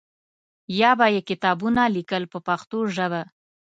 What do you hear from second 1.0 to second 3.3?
یې کتابونه لیکل په پښتو ژبه.